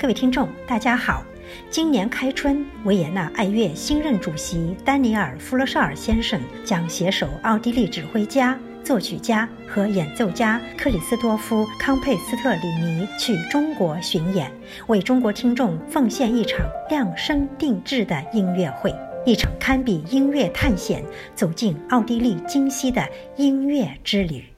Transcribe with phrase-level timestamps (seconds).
[0.00, 1.22] 各位听众，大家好。
[1.68, 14.50] 今年开春，维也纳爱乐新任主席丹尼尔·弗洛绍尔先生将携手奥地利指挥家、作曲家和演奏家克里斯多夫·康佩斯特里尼去中国巡演，
[14.86, 18.94] 为中国听众奉献一场量身定制的音乐会，
[19.26, 21.04] 一场堪比音乐探险、
[21.34, 23.06] 走进奥地利今昔的
[23.36, 24.49] 音乐之旅。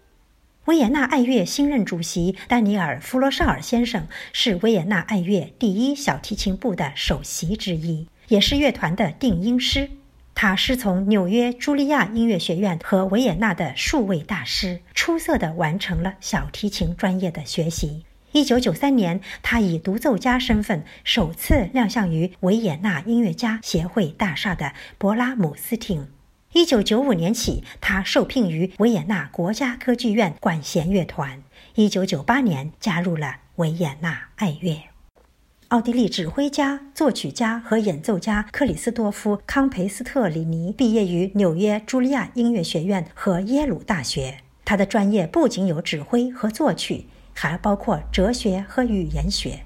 [0.67, 9.91] 维也纳爱乐新任主席丹尼尔·弗罗绍尔先生是维也纳爱乐第一小提琴部的首席之一，也是乐团的定音师。
[10.37, 18.05] 他师从纽约茱莉亚音乐学院和维也纳的数位大师，出色地完成了小提琴专业的学习。
[18.31, 26.07] 一九九三年，他以独奏家身份首次亮相于维也纳音乐家协会大厦的勃拉姆斯厅。
[26.55, 31.43] 一九九五年起，他受聘于维也纳国家歌剧院管弦乐团。
[31.77, 34.77] 一九九八年，加入了维也纳爱乐。
[35.69, 44.41] 奥地利指挥家、作曲家和演奏家克里斯多夫·康培斯特里尼毕业于纽约茱莉亚音乐学院和耶鲁大学。
[44.63, 49.61] 他的专业不仅有指挥和作曲，还包括哲学和语言学。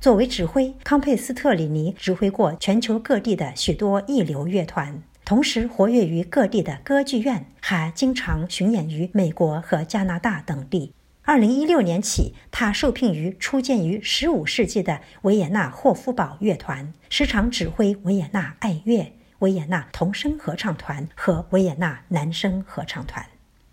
[0.00, 5.00] 作为指挥，康佩斯特里尼指挥过全球各地的许多一流乐团。
[5.24, 10.92] 同时活跃于各地的歌剧院，还经常巡演于美国和加拿大等地。
[11.22, 23.24] 二零一六年起，他受聘于初建于十五世纪的维也纳霍夫堡乐团，时常指挥维也纳爱乐、维也纳童声合唱团和维也纳男声合唱团。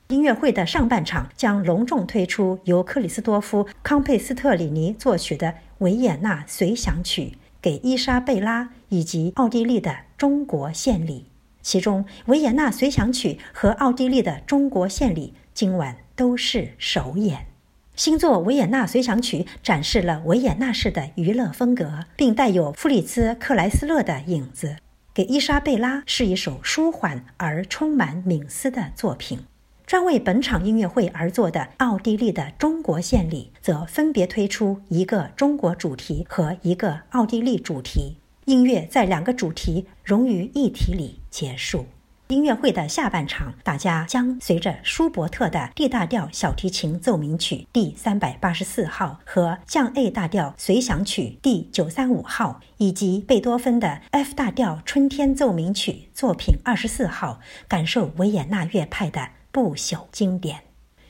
[0.08, 11.26] 音乐会的上半场将隆重推出由克里斯多夫·康佩斯特里尼作曲的维也纳随想曲，给伊莎贝拉以及奥地利的中国献礼。
[11.62, 17.48] 其中，维也纳随想曲和奥地利的中国献礼今晚都是首演。
[17.95, 24.78] 新作维也纳随想曲展示了维也纳式的娱乐风格，并带有弗里兹·克莱斯勒的影子。
[25.14, 29.39] 给伊莎贝拉是一首舒缓而充满冥思的作品。
[29.86, 38.16] 专为本场音乐会而作的奥地利的中国献礼则分别推出一个中国主题和一个奥地利主题。
[38.45, 41.87] 音乐在两个主题融于一体里结束。
[42.27, 60.61] 音乐会的下半场，大家将随着舒伯特的 D 大调小提琴奏鸣曲第三百八十四号和降 A 大调随想曲第九三五号，以及贝多芬的 F 大调春天奏鸣曲作品二十四号，感受维也纳乐派的不朽经典。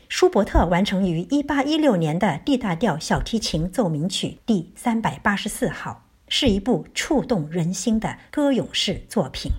[0.10, 6.08] 舒伯特完成于一八一六年的 D 大调小提琴奏鸣曲第三百八十四号。
[6.34, 9.52] 是一部触动人心的歌咏式作品，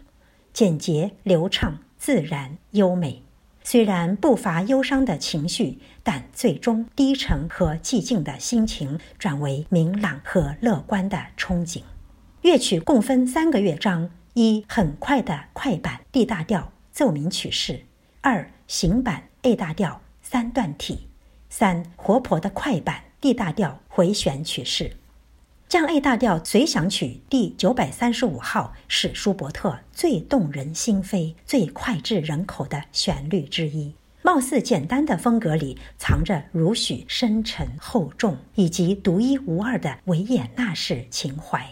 [0.52, 3.22] 简洁流畅、自然优美。
[3.64, 11.82] 虽然不乏忧伤的情绪，但最终低沉和寂静的心情转为明朗和乐观的憧憬。
[12.42, 17.84] 乐曲共分三个乐章：一、很快的快板 D 大调奏鸣曲式；
[18.20, 21.06] 二、行板 A 大调三段体；
[21.48, 24.96] 三、活泼的快板 D 大调回旋曲式。
[25.72, 33.94] 降 A 大调随想曲第九百三十五号是舒伯特最动人心扉、最脍炙人口的旋律之一。
[34.20, 41.66] 貌似简单的风格里，藏着如许深沉厚重以及独一无二的维也纳式情怀。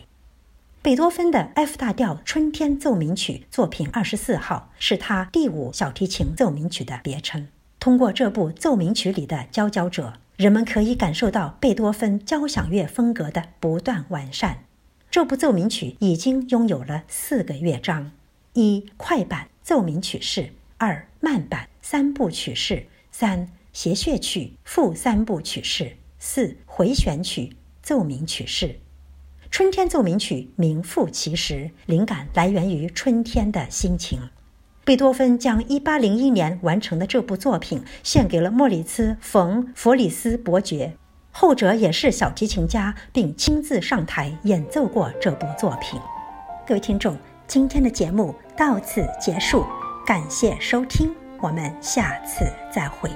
[0.81, 7.49] 贝多芬的 F 大调春天奏鸣曲作品二十四号是他第五小提琴奏鸣曲的别称。
[7.79, 10.15] 通过这部奏鸣曲里的佼佼者。
[10.41, 14.65] 人们可以感受到贝多芬交响乐风格的不断完善。
[15.11, 18.11] 这部奏鸣曲已经拥有了四个乐章：
[18.55, 19.49] 一、快板。
[19.63, 20.45] 奏鸣曲式；
[20.79, 21.69] 二、慢板。
[21.83, 24.55] 三部曲式；三、谐谑曲。
[24.65, 27.55] 副三部曲式；四、回旋曲。
[27.83, 28.81] 奏鸣曲式。
[29.51, 34.19] 春天奏鸣曲名副其实，灵感来源于春天的心情。
[34.91, 40.97] 贝多芬将1801年完成的这部作品献给了莫里茨·冯·弗里斯伯爵，
[41.31, 46.01] 后者也是小提琴家，并亲自上台演奏过这部作品。
[46.67, 47.17] 各位听众，
[47.47, 49.65] 今天的节目到此结束，
[50.05, 52.45] 感谢收听，我们下次
[52.75, 53.09] 再会。